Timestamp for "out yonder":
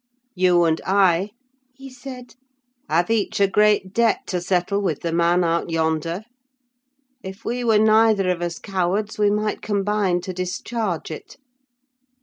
5.43-6.23